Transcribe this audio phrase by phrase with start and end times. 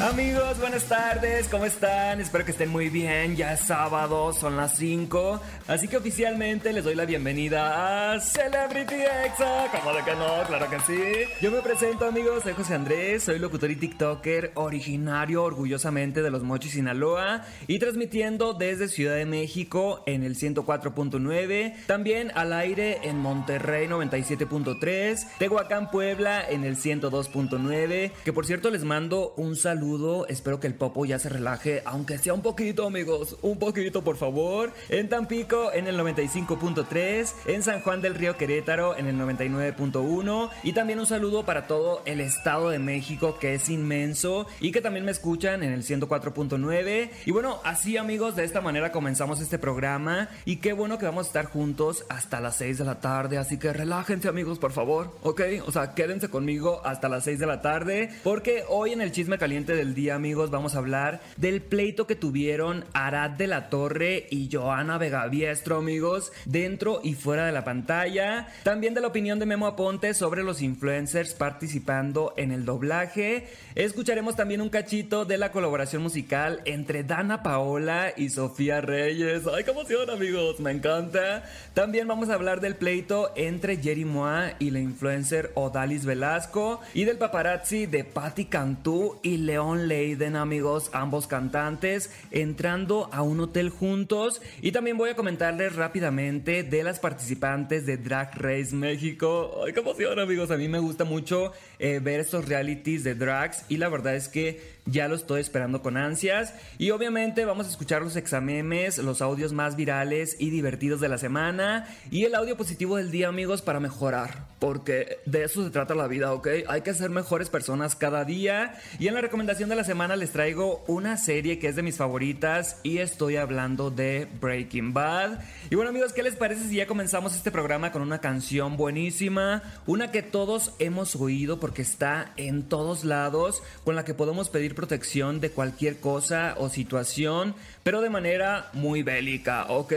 [0.00, 2.22] Amigos, buenas tardes, ¿cómo están?
[2.22, 5.38] Espero que estén muy bien, ya es sábado, son las 5,
[5.68, 10.70] así que oficialmente les doy la bienvenida a Celebrity Exa, como de que no, claro
[10.70, 11.02] que sí.
[11.42, 16.44] Yo me presento amigos, soy José Andrés, soy locutor y TikToker originario orgullosamente de Los
[16.44, 23.18] Mochis, Sinaloa y transmitiendo desde Ciudad de México en el 104.9, también al aire en
[23.18, 29.89] Monterrey 97.3, Tehuacán, Puebla en el 102.9, que por cierto les mando un saludo
[30.28, 33.36] Espero que el popo ya se relaje, aunque sea un poquito, amigos.
[33.42, 34.72] Un poquito, por favor.
[34.88, 37.32] En Tampico, en el 95.3.
[37.46, 40.50] En San Juan del Río Querétaro, en el 99.1.
[40.62, 44.46] Y también un saludo para todo el Estado de México, que es inmenso.
[44.60, 47.10] Y que también me escuchan en el 104.9.
[47.26, 50.28] Y bueno, así, amigos, de esta manera comenzamos este programa.
[50.44, 53.38] Y qué bueno que vamos a estar juntos hasta las 6 de la tarde.
[53.38, 55.16] Así que relájense, amigos, por favor.
[55.22, 55.40] ¿Ok?
[55.66, 58.10] O sea, quédense conmigo hasta las 6 de la tarde.
[58.22, 62.14] Porque hoy en el chisme caliente del día, amigos, vamos a hablar del pleito que
[62.14, 68.48] tuvieron Arad de la Torre y Joana Vegaviestro, amigos, dentro y fuera de la pantalla.
[68.62, 73.48] También de la opinión de Memo Aponte sobre los influencers participando en el doblaje.
[73.74, 79.44] Escucharemos también un cachito de la colaboración musical entre Dana Paola y Sofía Reyes.
[79.46, 80.60] ¡Ay, qué emoción, amigos!
[80.60, 81.44] Me encanta.
[81.72, 87.04] También vamos a hablar del pleito entre Jerry Moa y la influencer Odalis Velasco y
[87.04, 93.70] del paparazzi de Patti Cantú y León Leiden, amigos, ambos cantantes, entrando a un hotel
[93.70, 94.42] juntos.
[94.62, 99.62] Y también voy a comentarles rápidamente de las participantes de Drag Race México.
[99.64, 100.50] ¡Ay, qué emoción, amigos!
[100.50, 104.28] A mí me gusta mucho eh, ver estos realities de drags y la verdad es
[104.28, 106.54] que ya lo estoy esperando con ansias.
[106.78, 111.18] Y obviamente vamos a escuchar los examemes, los audios más virales y divertidos de la
[111.18, 114.48] semana y el audio positivo del día, amigos, para mejorar.
[114.58, 116.48] Porque de eso se trata la vida, ¿ok?
[116.68, 118.74] Hay que ser mejores personas cada día.
[118.98, 121.96] Y en la recomendación de la semana les traigo una serie que es de mis
[121.96, 125.40] favoritas y estoy hablando de Breaking Bad.
[125.70, 129.62] Y bueno, amigos, ¿qué les parece si ya comenzamos este programa con una canción buenísima?
[129.86, 134.69] Una que todos hemos oído porque está en todos lados, con la que podemos pedir
[134.74, 139.92] protección de cualquier cosa o situación, pero de manera muy bélica, ¿ok?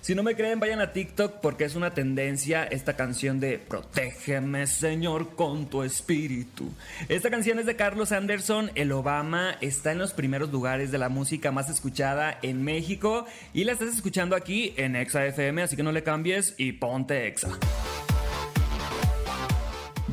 [0.00, 4.66] Si no me creen, vayan a TikTok porque es una tendencia esta canción de Protégeme,
[4.66, 6.72] Señor, con tu espíritu.
[7.08, 11.08] Esta canción es de Carlos Anderson, el Obama, está en los primeros lugares de la
[11.08, 15.82] música más escuchada en México y la estás escuchando aquí en Exa FM, así que
[15.82, 17.48] no le cambies y ponte Exa.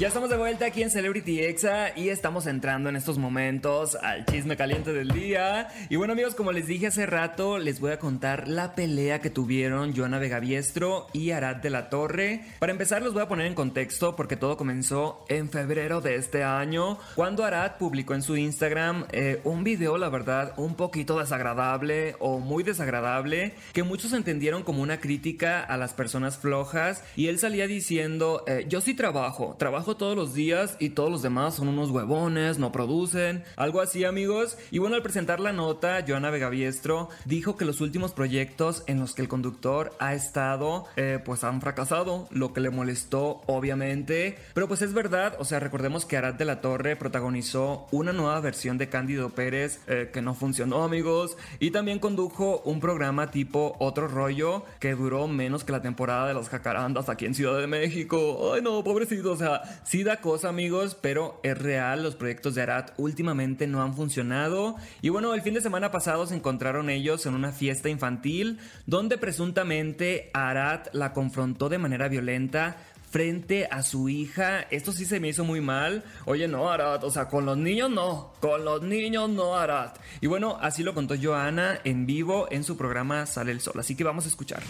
[0.03, 4.25] Ya estamos de vuelta aquí en Celebrity Exa y estamos entrando en estos momentos al
[4.25, 5.69] chisme caliente del día.
[5.88, 9.30] Y bueno amigos, como les dije hace rato, les voy a contar la pelea que
[9.30, 12.42] tuvieron Joana Vegaviestro y Arad de la Torre.
[12.59, 16.44] Para empezar los voy a poner en contexto porque todo comenzó en febrero de este
[16.44, 22.18] año, cuando Arad publicó en su Instagram eh, un video, la verdad, un poquito desagradable
[22.19, 27.40] o muy desagradable, que muchos entendieron como una crítica a las personas flojas y él
[27.40, 31.68] salía diciendo, eh, yo sí trabajo, trabajo todos los días y todos los demás son
[31.68, 34.58] unos huevones, no producen, algo así amigos.
[34.72, 39.14] Y bueno, al presentar la nota, Joana Vegaviestro dijo que los últimos proyectos en los
[39.14, 44.38] que el conductor ha estado, eh, pues han fracasado, lo que le molestó obviamente.
[44.54, 48.40] Pero pues es verdad, o sea, recordemos que Arad de la Torre protagonizó una nueva
[48.40, 51.38] versión de Cándido Pérez eh, que no funcionó amigos.
[51.60, 56.34] Y también condujo un programa tipo Otro Rollo que duró menos que la temporada de
[56.34, 58.54] las jacarandas aquí en Ciudad de México.
[58.54, 62.03] Ay no, pobrecito, o sea, sí da cosa, amigos, pero es real.
[62.03, 64.75] Los proyectos de Arad últimamente no han funcionado.
[65.01, 69.17] Y bueno, el fin de semana pasado se encontraron ellos en una fiesta infantil donde
[69.17, 72.78] presuntamente Arad la confrontó de manera violenta
[73.13, 74.62] frente a su hija.
[74.72, 76.03] Esto sí se me hizo muy mal.
[76.25, 80.00] Oye, no, Arat, o sea, con los niños no, con los niños no, Arat.
[80.19, 83.75] Y bueno, así lo contó Joana en vivo en su programa Sale el Sol.
[83.77, 84.65] Así que vamos a escucharla.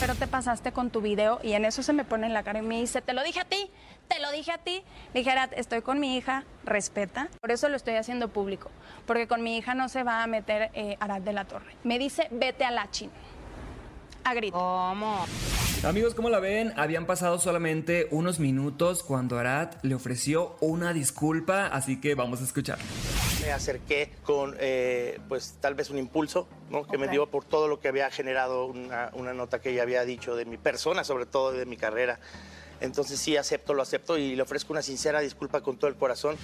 [0.00, 2.60] Pero te pasaste con tu video y en eso se me pone en la cara
[2.60, 3.70] y me dice, te lo dije a ti,
[4.08, 4.82] te lo dije a ti.
[5.14, 7.28] Le dije, Arat, estoy con mi hija, respeta.
[7.40, 8.70] Por eso lo estoy haciendo público,
[9.06, 11.76] porque con mi hija no se va a meter eh, Arad de la Torre.
[11.84, 13.12] Me dice, vete a la China.
[14.24, 14.56] A grito.
[14.56, 15.26] ¿Cómo?
[15.84, 21.66] Amigos, como la ven, habían pasado solamente unos minutos cuando Arad le ofreció una disculpa,
[21.66, 22.78] así que vamos a escuchar.
[23.40, 26.86] Me acerqué con, eh, pues, tal vez un impulso, ¿no?
[26.86, 30.04] Que me dio por todo lo que había generado una, una nota que ella había
[30.04, 32.20] dicho de mi persona, sobre todo de mi carrera.
[32.82, 36.36] Entonces sí, acepto, lo acepto y le ofrezco una sincera disculpa con todo el corazón.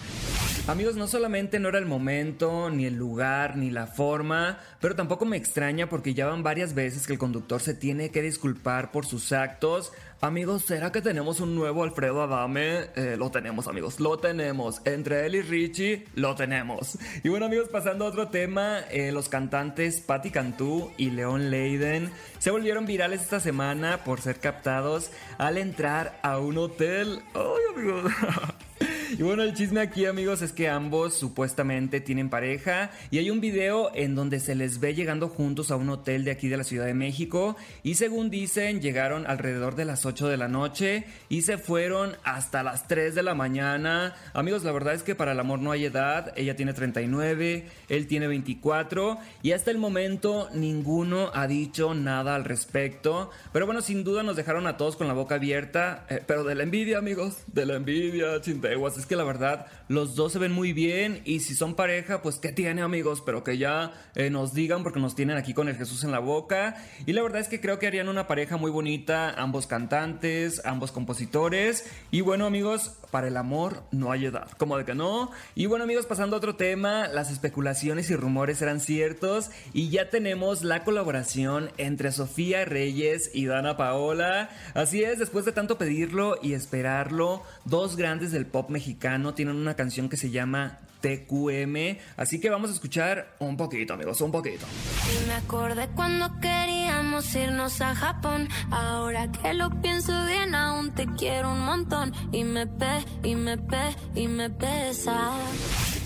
[0.68, 5.24] Amigos, no solamente no era el momento, ni el lugar, ni la forma, pero tampoco
[5.24, 9.06] me extraña porque ya van varias veces que el conductor se tiene que disculpar por
[9.06, 9.92] sus actos.
[10.20, 12.90] Amigos, ¿será que tenemos un nuevo Alfredo Adame?
[12.96, 14.82] Eh, lo tenemos, amigos, lo tenemos.
[14.84, 16.98] Entre él y Richie, lo tenemos.
[17.24, 22.10] Y bueno, amigos, pasando a otro tema, eh, los cantantes Patti Cantú y León Leiden
[22.40, 27.22] se volvieron virales esta semana por ser captados al entrar a un hotel.
[27.32, 28.12] ¡Ay, amigos!
[29.16, 33.40] Y bueno, el chisme aquí, amigos, es que ambos supuestamente tienen pareja y hay un
[33.40, 36.64] video en donde se les ve llegando juntos a un hotel de aquí de la
[36.64, 41.42] Ciudad de México y según dicen llegaron alrededor de las 8 de la noche y
[41.42, 44.14] se fueron hasta las 3 de la mañana.
[44.34, 48.06] Amigos, la verdad es que para el amor no hay edad, ella tiene 39, él
[48.08, 53.30] tiene 24 y hasta el momento ninguno ha dicho nada al respecto.
[53.54, 56.54] Pero bueno, sin duda nos dejaron a todos con la boca abierta, eh, pero de
[56.54, 60.52] la envidia, amigos, de la envidia, chinteguas es que la verdad los dos se ven
[60.52, 64.52] muy bien y si son pareja, pues que tiene amigos, pero que ya eh, nos
[64.52, 66.76] digan porque nos tienen aquí con el Jesús en la boca.
[67.06, 70.92] Y la verdad es que creo que harían una pareja muy bonita, ambos cantantes, ambos
[70.92, 71.90] compositores.
[72.10, 75.30] Y bueno amigos, para el amor no hay edad, como de que no.
[75.54, 80.10] Y bueno amigos, pasando a otro tema, las especulaciones y rumores eran ciertos y ya
[80.10, 84.50] tenemos la colaboración entre Sofía Reyes y Dana Paola.
[84.74, 89.74] Así es, después de tanto pedirlo y esperarlo, dos grandes del pop mexicano tienen una
[89.74, 94.66] canción que se llama TQM, así que vamos a escuchar un poquito, amigos, un poquito.
[95.06, 101.06] Y me acordé cuando queríamos irnos a Japón, ahora que lo pienso bien aún te
[101.16, 105.30] quiero un montón y me pe y me pe y me pesa.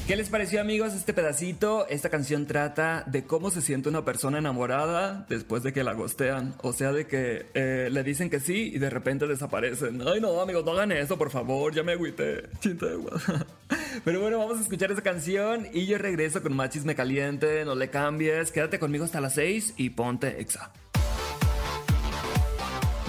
[0.07, 1.87] ¿Qué les pareció amigos este pedacito?
[1.89, 6.55] Esta canción trata de cómo se siente una persona enamorada después de que la gostean.
[6.61, 10.03] O sea, de que eh, le dicen que sí y de repente desaparecen.
[10.07, 12.49] Ay no amigos, no hagan eso, por favor, ya me agüité.
[14.05, 17.65] Pero bueno, vamos a escuchar esa canción y yo regreso con más chisme caliente.
[17.65, 20.73] No le cambies, quédate conmigo hasta las 6 y ponte exa.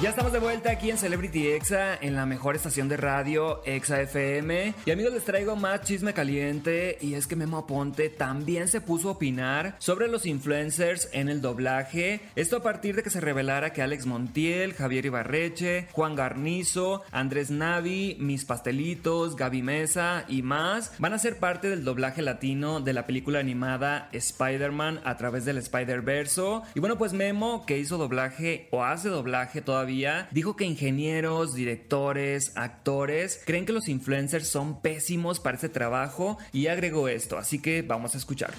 [0.03, 4.01] Ya estamos de vuelta aquí en Celebrity Exa, en la mejor estación de radio, Exa
[4.01, 4.73] FM.
[4.85, 6.97] Y amigos, les traigo más chisme caliente.
[7.00, 11.39] Y es que Memo Aponte también se puso a opinar sobre los influencers en el
[11.39, 12.19] doblaje.
[12.35, 17.49] Esto a partir de que se revelara que Alex Montiel, Javier Ibarreche, Juan Garnizo, Andrés
[17.49, 22.91] Navi, Mis Pastelitos, Gaby Mesa y más van a ser parte del doblaje latino de
[22.91, 26.63] la película animada Spider-Man a través del Spider-Verso.
[26.75, 29.93] Y bueno, pues Memo, que hizo doblaje o hace doblaje todavía
[30.31, 36.68] dijo que ingenieros, directores, actores creen que los influencers son pésimos para ese trabajo y
[36.68, 38.57] agregó esto, así que vamos a escucharlo.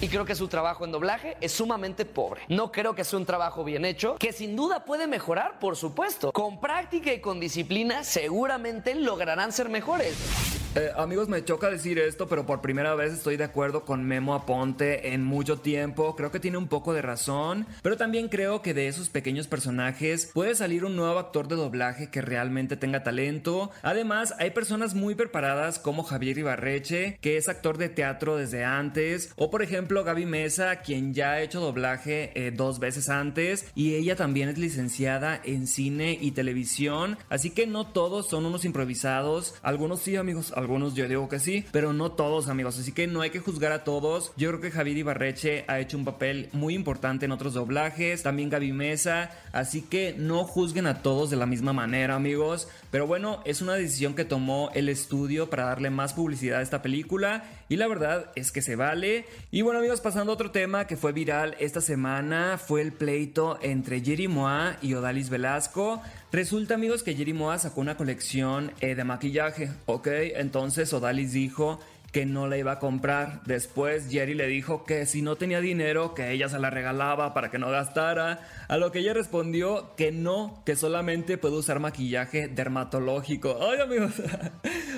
[0.00, 2.42] Y creo que su trabajo en doblaje es sumamente pobre.
[2.48, 6.32] No creo que sea un trabajo bien hecho, que sin duda puede mejorar, por supuesto.
[6.32, 10.57] Con práctica y con disciplina seguramente lograrán ser mejores.
[10.78, 14.32] Eh, amigos, me choca decir esto, pero por primera vez estoy de acuerdo con Memo
[14.32, 16.14] Aponte en mucho tiempo.
[16.14, 20.30] Creo que tiene un poco de razón, pero también creo que de esos pequeños personajes
[20.32, 23.72] puede salir un nuevo actor de doblaje que realmente tenga talento.
[23.82, 29.32] Además, hay personas muy preparadas como Javier Ibarreche, que es actor de teatro desde antes,
[29.34, 33.96] o por ejemplo Gaby Mesa, quien ya ha hecho doblaje eh, dos veces antes, y
[33.96, 39.56] ella también es licenciada en cine y televisión, así que no todos son unos improvisados.
[39.62, 42.78] Algunos sí, amigos, algunos yo digo que sí, pero no todos, amigos.
[42.78, 44.32] Así que no hay que juzgar a todos.
[44.36, 48.22] Yo creo que Javier Ibarreche ha hecho un papel muy importante en otros doblajes.
[48.22, 49.30] También Gaby Mesa.
[49.52, 52.68] Así que no juzguen a todos de la misma manera, amigos.
[52.90, 56.82] Pero bueno, es una decisión que tomó el estudio para darle más publicidad a esta
[56.82, 57.44] película.
[57.68, 59.26] Y la verdad es que se vale.
[59.50, 63.58] Y bueno, amigos, pasando a otro tema que fue viral esta semana, fue el pleito
[63.60, 66.00] entre Jerry Moa y Odalis Velasco.
[66.32, 70.06] Resulta, amigos, que Jerry Moa sacó una colección eh, de maquillaje, ¿ok?
[70.36, 71.78] Entonces Odalis dijo
[72.12, 73.42] que no la iba a comprar.
[73.44, 77.50] Después Jerry le dijo que si no tenía dinero, que ella se la regalaba para
[77.50, 78.40] que no gastara.
[78.68, 83.58] A lo que ella respondió que no, que solamente puede usar maquillaje dermatológico.
[83.70, 84.12] Ay amigos,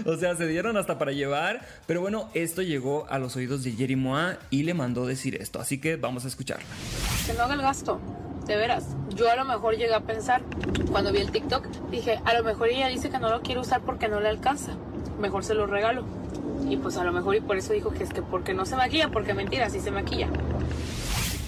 [0.07, 1.67] o sea, se dieron hasta para llevar.
[1.87, 5.61] Pero bueno, esto llegó a los oídos de Jerry Moa y le mandó decir esto.
[5.61, 6.67] Así que vamos a escucharla.
[7.26, 8.00] Que no haga el gasto.
[8.47, 10.43] De veras, yo a lo mejor llegué a pensar,
[10.90, 13.83] cuando vi el TikTok, dije, a lo mejor ella dice que no lo quiere usar
[13.83, 14.73] porque no le alcanza.
[15.21, 16.05] Mejor se lo regalo.
[16.71, 18.77] Y pues a lo mejor y por eso dijo que es que porque no se
[18.77, 20.29] maquilla, porque mentira, sí se maquilla.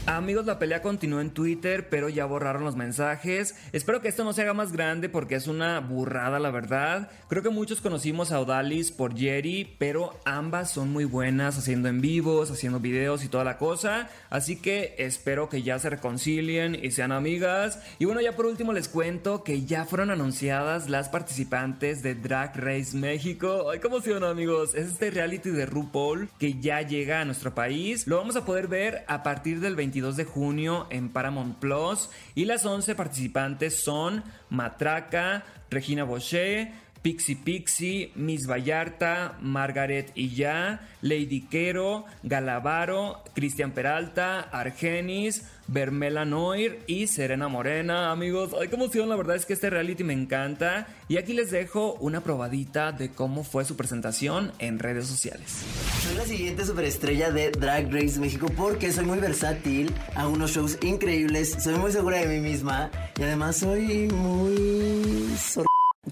[0.07, 3.55] Amigos, la pelea continúa en Twitter, pero ya borraron los mensajes.
[3.71, 7.09] Espero que esto no se haga más grande porque es una burrada, la verdad.
[7.29, 12.01] Creo que muchos conocimos a Odalis por Jerry, pero ambas son muy buenas haciendo en
[12.01, 14.11] vivos, haciendo videos y toda la cosa.
[14.29, 17.79] Así que espero que ya se reconcilien y sean amigas.
[18.01, 22.57] Y bueno, ya por último les cuento que ya fueron anunciadas las participantes de Drag
[22.57, 23.71] Race México.
[23.71, 24.75] Ay, cómo emoción, amigos.
[24.75, 28.09] Es este reality de RuPaul que ya llega a nuestro país.
[28.09, 32.09] Lo vamos a poder ver a partir del 20 22 de junio en Paramount Plus.
[32.35, 36.73] Y las 11 participantes son Matraca, Regina Boucher,
[37.03, 47.09] Pixie Pixie, Miss Vallarta, Margaret Ya, Lady Quero, Galavaro, Cristian Peralta, Argenis, Bermela Noir y
[47.09, 48.13] Serena Morena.
[48.13, 50.87] Amigos, ay, qué emoción, la verdad es que este reality me encanta.
[51.09, 55.65] Y aquí les dejo una probadita de cómo fue su presentación en redes sociales.
[56.03, 60.79] Soy la siguiente superestrella de Drag Race México porque soy muy versátil, hago unos shows
[60.83, 65.33] increíbles, soy muy segura de mí misma y además soy muy...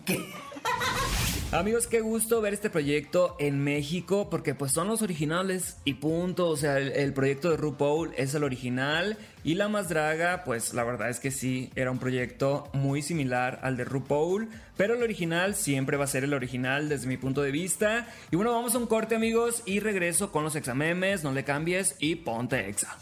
[0.05, 0.19] ¿Qué?
[1.53, 6.47] Amigos, qué gusto ver este proyecto en México porque pues son los originales y punto.
[6.47, 10.85] O sea, el, proyecto de RuPaul es el original y La Más Draga, pues la
[10.85, 15.57] verdad es que sí, era un proyecto muy similar al de RuPaul, pero el original
[15.57, 18.07] siempre va a ser el original desde mi punto de vista.
[18.31, 21.97] Y bueno, vamos a un corte amigos y regreso con los examemes, no le cambies
[21.99, 22.97] y ponte exa.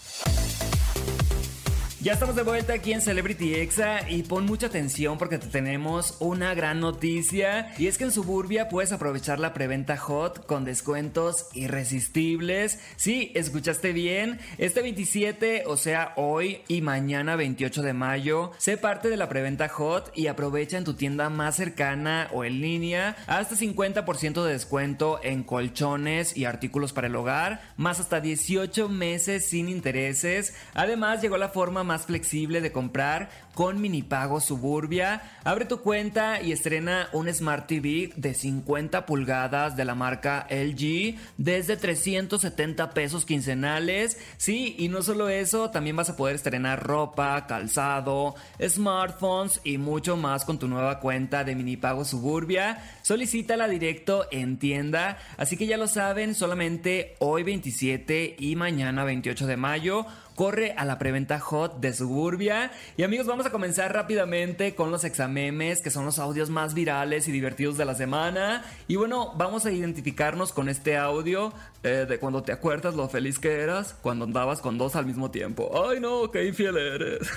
[2.00, 6.17] Ya estamos de vuelta aquí en Celebrity Exa y pon mucha atención porque te tenemos
[6.21, 11.47] una gran noticia y es que en Suburbia puedes aprovechar la preventa hot con descuentos
[11.55, 12.78] irresistibles.
[12.95, 19.11] Sí, escuchaste bien, este 27, o sea hoy y mañana 28 de mayo, sé parte
[19.11, 23.57] de la preventa hot y aprovecha en tu tienda más cercana o en línea hasta
[23.57, 29.69] 50% de descuento en colchones y artículos para el hogar, más hasta 18 meses sin
[29.69, 30.55] intereses.
[30.75, 35.23] Además llegó la forma más flexible de comprar con mini pago Suburbia.
[35.42, 41.16] Abre tu cuenta y estrena un Smart TV de 50 pulgadas de la marca LG
[41.38, 44.18] desde 370 pesos quincenales.
[44.37, 50.16] Sí, y no solo eso, también vas a poder estrenar ropa, calzado, smartphones y mucho
[50.16, 52.85] más con tu nueva cuenta de mini pago Suburbia.
[53.02, 59.47] Solicítala directo en tienda, así que ya lo saben, solamente hoy 27 y mañana 28
[59.47, 60.07] de mayo
[60.38, 62.71] corre a la preventa hot de Suburbia.
[62.97, 67.26] Y amigos, vamos a comenzar rápidamente con los examemes, que son los audios más virales
[67.26, 68.64] y divertidos de la semana.
[68.87, 71.52] Y bueno, vamos a identificarnos con este audio
[71.83, 75.33] eh, de cuando te acuerdas lo feliz que eras cuando andabas con dos al mismo
[75.33, 75.73] tiempo.
[75.90, 77.28] Ay no, qué infiel eres.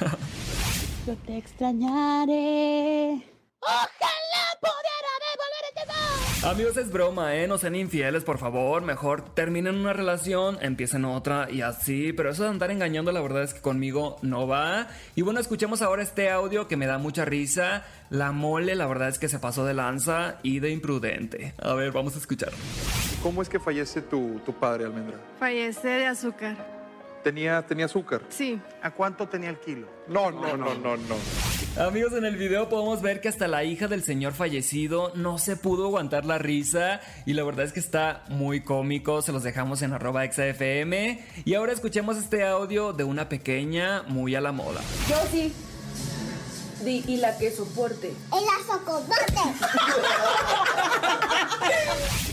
[1.08, 3.20] Yo te extrañaré.
[3.62, 4.11] Ojalá
[6.44, 7.48] Amigos, es broma, ¿eh?
[7.48, 8.82] No sean infieles, por favor.
[8.82, 12.14] Mejor terminen una relación, empiecen otra y así.
[12.14, 14.88] Pero eso de andar engañando, la verdad es que conmigo no va.
[15.16, 17.86] Y bueno, escuchemos ahora este audio que me da mucha risa.
[18.10, 21.54] La mole, la verdad es que se pasó de lanza y de imprudente.
[21.62, 22.52] A ver, vamos a escuchar.
[23.22, 25.20] ¿Cómo es que fallece tu, tu padre, Almendra?
[25.40, 26.58] Fallece de azúcar.
[27.24, 28.24] ¿Tenía, ¿Tenía azúcar?
[28.30, 28.60] Sí.
[28.82, 29.88] ¿A cuánto tenía el kilo?
[30.08, 31.16] No, no, no, no, no.
[31.78, 35.56] Amigos, en el video podemos ver que hasta la hija del señor fallecido no se
[35.56, 39.82] pudo aguantar la risa y la verdad es que está muy cómico, se los dejamos
[39.82, 44.82] en arroba XFM y ahora escuchemos este audio de una pequeña muy a la moda.
[45.08, 45.54] Yo sí.
[46.88, 48.08] Y la que soporte.
[48.10, 49.14] ¡Y la soporte!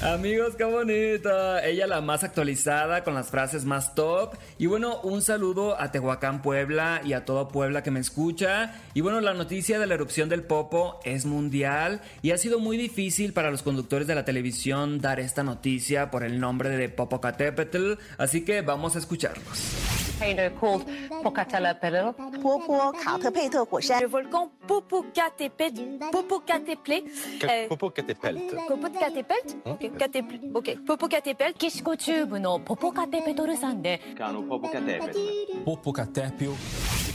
[0.02, 1.64] Amigos, qué bonita.
[1.67, 4.35] Ella la más actualizada con las frases más top.
[4.57, 8.75] Y bueno, un saludo a Tehuacán, Puebla y a todo Puebla que me escucha.
[8.95, 12.76] Y bueno, la noticia de la erupción del Popo es mundial y ha sido muy
[12.76, 17.95] difícil para los conductores de la televisión dar esta noticia por el nombre de Popocatépetl.
[18.17, 20.07] Así que vamos a escucharlos.
[20.18, 20.84] volcano called
[21.22, 22.12] Pocatello Pelo.
[22.42, 25.98] 婆婆卡特佩特火山 Le volcan Popocatépetl.
[26.12, 27.04] Popocatépetl.
[27.44, 28.38] euh, Popocatépelt.
[28.68, 29.56] Popocatépetlt.
[29.64, 29.72] Hein?
[29.72, 30.76] Ok, Catépl- Ok.
[30.87, 31.44] Popocatépetl.
[31.48, 35.14] メキシコ中部のポポカテペトル山で Popocatépelt.
[35.64, 36.52] Popocatépio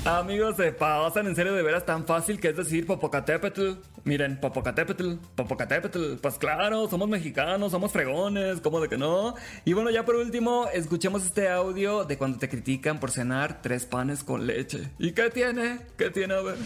[0.05, 3.71] Amigos, se pasan en serio de veras tan fácil que es decir Popocatépetl.
[4.03, 6.15] Miren, Popocatépetl, Popocatépetl.
[6.17, 9.33] Pues claro, somos mexicanos, somos fregones, ¿cómo de que no?
[9.63, 13.85] Y bueno, ya por último, escuchemos este audio de cuando te critican por cenar tres
[13.85, 14.91] panes con leche.
[14.99, 15.79] ¿Y qué tiene?
[15.97, 16.33] ¿Qué tiene?
[16.33, 16.57] A ver.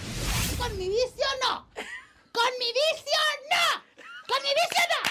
[0.57, 1.67] Con mi vicio no.
[2.31, 3.19] Con mi vicio
[3.51, 3.83] no.
[4.27, 5.03] Con mi vicio no.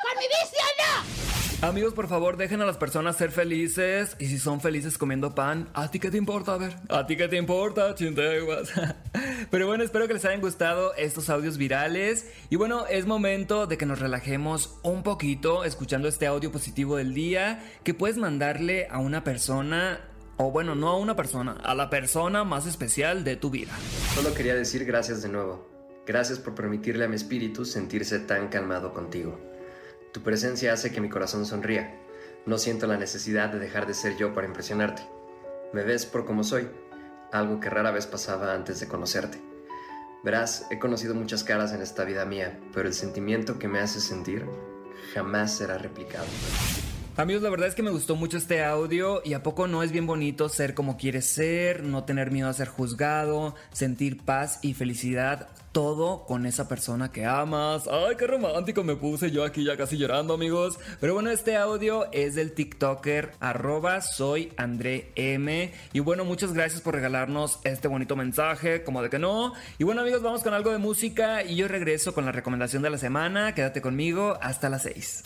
[0.00, 1.29] Con mi vicio no.
[1.62, 4.16] Amigos, por favor, dejen a las personas ser felices.
[4.18, 6.54] Y si son felices comiendo pan, ¿a ti qué te importa?
[6.54, 7.94] A ver, ¿a ti qué te importa?
[7.94, 8.72] Chinteguas.
[9.50, 12.30] Pero bueno, espero que les hayan gustado estos audios virales.
[12.48, 17.12] Y bueno, es momento de que nos relajemos un poquito escuchando este audio positivo del
[17.12, 20.00] día que puedes mandarle a una persona
[20.38, 23.72] o bueno, no a una persona, a la persona más especial de tu vida.
[24.14, 25.68] Solo quería decir gracias de nuevo.
[26.06, 29.49] Gracias por permitirle a mi espíritu sentirse tan calmado contigo.
[30.12, 31.96] Tu presencia hace que mi corazón sonría.
[32.44, 35.02] No siento la necesidad de dejar de ser yo para impresionarte.
[35.72, 36.68] Me ves por como soy,
[37.30, 39.40] algo que rara vez pasaba antes de conocerte.
[40.24, 44.00] Verás, he conocido muchas caras en esta vida mía, pero el sentimiento que me hace
[44.00, 44.46] sentir
[45.14, 46.26] jamás será replicado.
[47.20, 49.92] Amigos, la verdad es que me gustó mucho este audio y a poco no es
[49.92, 54.72] bien bonito ser como quieres ser, no tener miedo a ser juzgado, sentir paz y
[54.72, 57.86] felicidad, todo con esa persona que amas.
[57.88, 60.78] Ay, qué romántico me puse yo aquí ya casi llorando, amigos.
[60.98, 65.12] Pero bueno, este audio es del TikToker arroba soy André.
[65.92, 69.52] Y bueno, muchas gracias por regalarnos este bonito mensaje, como de que no.
[69.76, 72.88] Y bueno, amigos, vamos con algo de música y yo regreso con la recomendación de
[72.88, 73.54] la semana.
[73.54, 75.24] Quédate conmigo hasta las 6.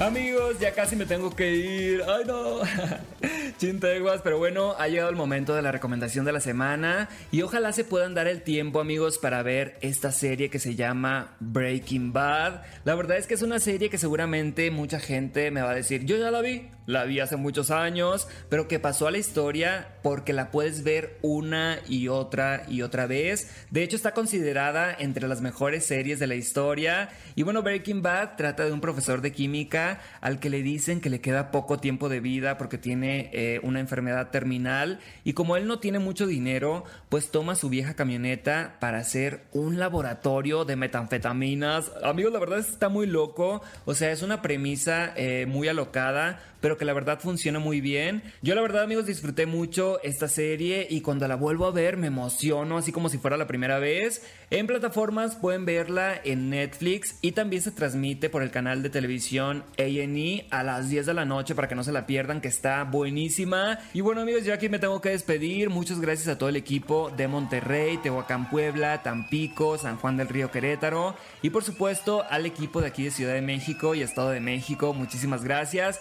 [0.00, 2.02] Amigos, ya casi me tengo que ir.
[2.08, 2.60] Ay, no.
[3.56, 7.08] Chinteguas, pero bueno, ha llegado el momento de la recomendación de la semana.
[7.30, 11.36] Y ojalá se puedan dar el tiempo, amigos, para ver esta serie que se llama
[11.40, 12.62] Breaking Bad.
[12.84, 16.04] La verdad es que es una serie que seguramente mucha gente me va a decir:
[16.04, 19.88] Yo ya la vi, la vi hace muchos años, pero que pasó a la historia
[20.02, 23.50] porque la puedes ver una y otra y otra vez.
[23.70, 27.10] De hecho, está considerada entre las mejores series de la historia.
[27.34, 31.10] Y bueno, Breaking Bad trata de un profesor de química al que le dicen que
[31.10, 35.66] le queda poco tiempo de vida porque tiene eh, una enfermedad terminal y como él
[35.66, 41.90] no tiene mucho dinero, pues toma su vieja camioneta para hacer un laboratorio de metanfetaminas.
[42.02, 46.76] Amigos, la verdad está muy loco, o sea, es una premisa eh, muy alocada, pero
[46.76, 48.22] que la verdad funciona muy bien.
[48.42, 52.08] Yo la verdad, amigos, disfruté mucho esta serie y cuando la vuelvo a ver me
[52.08, 54.22] emociono, así como si fuera la primera vez.
[54.50, 59.64] En plataformas pueden verla en Netflix y también se transmite por el canal de televisión
[59.78, 62.84] A&E a las 10 de la noche para que no se la pierdan, que está
[62.84, 63.78] buenísima.
[63.94, 65.70] Y bueno, amigos, yo aquí me tengo que despedir.
[65.70, 70.50] Muchas gracias a todo el equipo de Monterrey, Tehuacán, Puebla, Tampico, San Juan del Río
[70.50, 74.40] Querétaro y por supuesto al equipo de aquí de Ciudad de México y Estado de
[74.40, 74.92] México.
[74.92, 76.00] Muchísimas gracias.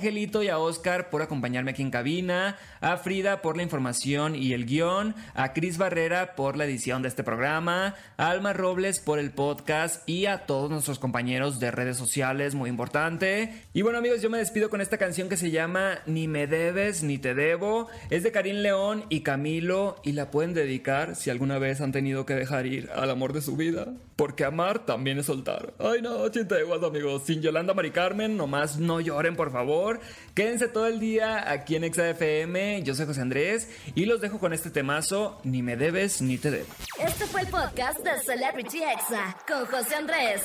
[0.00, 4.54] Angelito y a Oscar por acompañarme aquí en cabina, a Frida por la información y
[4.54, 9.18] el guion, a Cris Barrera por la edición de este programa, a Alma Robles por
[9.18, 13.52] el podcast y a todos nuestros compañeros de redes sociales, muy importante.
[13.74, 17.02] Y bueno amigos, yo me despido con esta canción que se llama Ni me debes
[17.02, 17.88] ni te debo.
[18.08, 22.24] Es de Karim León y Camilo y la pueden dedicar si alguna vez han tenido
[22.24, 23.88] que dejar ir al amor de su vida.
[24.16, 25.72] Porque amar también es soltar.
[25.78, 27.22] Ay no, chinteguas amigos.
[27.24, 29.89] Sin Yolanda Mari Carmen, nomás no lloren por favor.
[30.34, 32.82] Quédense todo el día aquí en XAFM.
[32.82, 35.40] Yo soy José Andrés y los dejo con este temazo.
[35.42, 36.66] Ni me debes ni te debo.
[36.98, 40.42] Este fue el podcast de Celebrity Exa con José Andrés.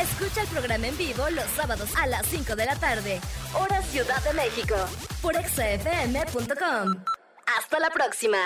[0.00, 3.20] Escucha el programa en vivo los sábados a las 5 de la tarde,
[3.54, 4.76] hora Ciudad de México,
[5.20, 7.04] por exafm.com.
[7.58, 8.38] Hasta la próxima.